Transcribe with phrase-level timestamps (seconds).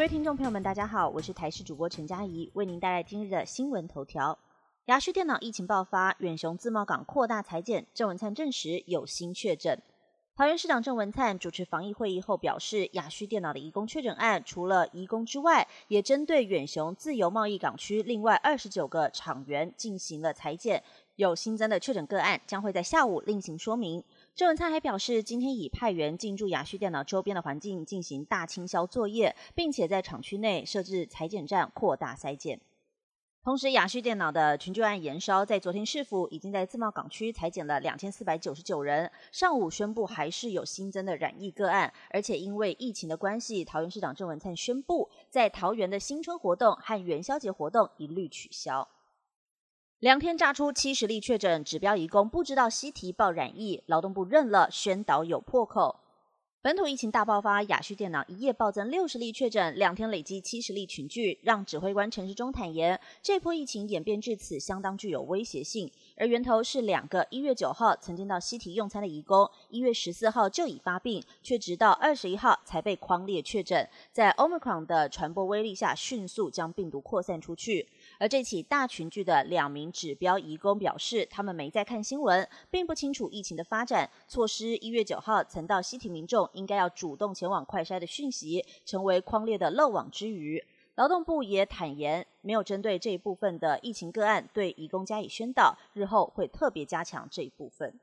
[0.00, 4.38] 各位听众朋友们，大家好，我是台视主播陈佳怡，为您带来今日的新闻头条。
[4.86, 9.78] 雅旭电脑疫情爆发，远雄自贸港扩大裁减，郑文灿证实有新确诊。
[10.34, 20.82] 桃园市长郑文灿主持防疫会议后表示，雅旭电脑的移工确诊案，除了移工之外，也针对远雄自由贸易港区另外二十九个厂员进行了裁剪，
[21.16, 24.02] 有新增的确诊个案，将会在下午另行说明。
[24.34, 32.58] 郑文灿还表示，今天已派员进驻雅旭电脑周边的环境进行大清消作业，并且在厂区内设置裁剪站，扩大筛检。
[33.42, 39.10] 同时，雅旭电脑的群聚案延烧，在昨天市府已经在自贸港区裁减了两千四百九十九人。
[39.32, 48.88] 上午宣布还是有新增的染疫个案，而且因为疫情的关系，桃园市长郑文灿宣布，在桃园的新春活动和元宵节活动一律取消。
[50.00, 56.00] 两天炸出七十例确诊，指标移工不知道西提报染疫，劳动部认了，宣导有破口。
[56.62, 65.90] 本土疫情大爆发，雅旭电脑一夜暴增六十例确诊，两天累计七十例群聚，让指挥官陈时中坦言，这波疫情演变至此，相当具有威胁性。
[66.16, 77.88] 而源头是两个一月九号曾经到西提用餐的移工，一月十四号就已发病，却直到二十一号才被框列确诊，在 Omicron 的传播威力下，迅速将病毒扩散出去。
[78.20, 90.62] 而这起大群聚的两名指标移工表示，他们没在看新闻，并不清楚疫情的发展，错失一月九号曾到西提民众应该要主动前往快筛的讯息，成为框列的漏网之鱼。
[90.96, 97.98] 劳动部也坦言，没有针对这一部分的疫情个案对移工加以宣导，日后会特别加强这一部分。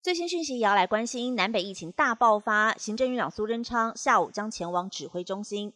[0.00, 5.72] 最新讯息也要来关心，南北疫情大爆发，行政院长苏贞昌下午将前往指挥中心。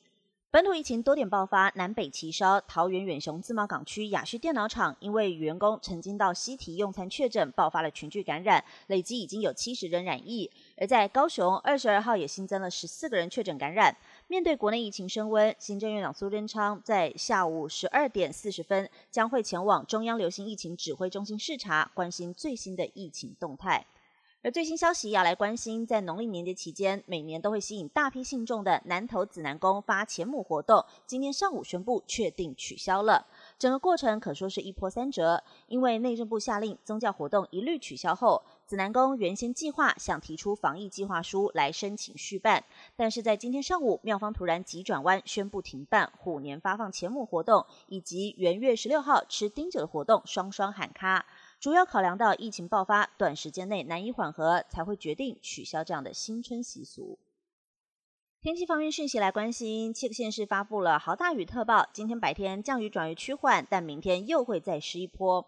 [0.52, 2.60] 本土疫情多点爆发，南北齐烧。
[2.60, 10.50] 桃园远雄自贸港区雅旭电脑厂因为员工曾经到西提用餐确诊，爆发了群聚感染，累计已经有七十人染疫。
[10.76, 13.96] 而在高雄，二十二号也新增了十四个人确诊感染。
[14.28, 23.86] 面对国内疫情升温，行政院长苏贞昌在下午十二点四十分将会前往中央流行疫情指挥中心视察，关心最新的疫情动态。
[24.44, 33.24] 而最新消息要来关心，在农历年节期间，每年都会吸引大批信众的南投紫南宫发钱母活动，今天上午宣布确定取消了。
[33.56, 42.64] 整个过程可说是一波三折，因为内政部下令宗教活动一律取消后，紫南宫原先计划想提出防疫计划书来申请续办，
[42.96, 51.26] 但是在今天上午，庙方突然急转弯，宣布停办虎年发放钱母活动以及元月十六号吃丁酒的活动，双双喊卡。
[51.62, 57.20] 主要考量到疫情爆发，短时间内难以缓和，才会决定取消这样的新春习俗。
[58.40, 65.46] 天气方面讯息来关心，七个县市发布了豪大雨特报，今天白天降雨转为趋缓，但明天又会再湿一波。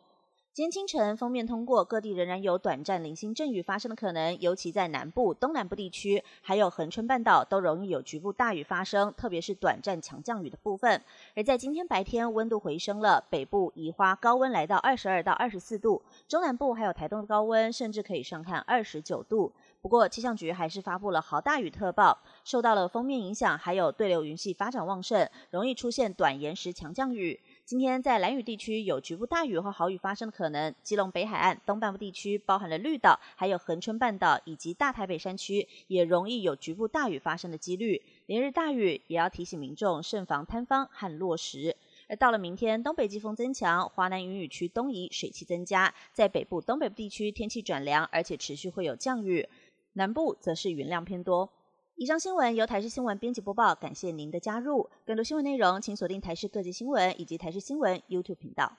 [0.54, 11.02] 今天清晨，封面通过，各地仍然有短暂零星阵雨发生的可能，尤其在南部、东南部地区，还有恒春半岛，都容易有局部大雨发生，特别是短暂强降雨的部分。
[11.34, 19.52] 而在今天白天，温度回升了，北部宜花高温来到二十二到二十四度，中南部还有台东的高温甚至可以上看二十九度。
[19.82, 27.40] 不过气象局还是发布了豪大雨特报，受到了封面影响，还有对流云系发展旺盛，容易出现短延时强降雨。
[27.66, 38.02] 今天在蓝雨地区有局部大雨或豪雨发生的可能，基隆北海岸东半部地区，包含了绿岛、还有恒春半岛以及大台北山区，也容易有局部大雨发生的几率。
[38.26, 41.74] 连日大雨也要提醒民众慎防坍方和落石。
[42.06, 49.48] 而到了明天，东北季风增强，华南云雨区东移，水汽增加，在北部、东北部地区天气转凉，而且持续会有降雨，
[49.94, 51.48] 南部则是云量偏多。
[51.96, 54.90] 以上新闻由台视新闻编辑播报，感谢您的加入。
[55.06, 58.72] 更多新闻内容，请锁定台视各级新闻以及台视新闻 YouTube 频道。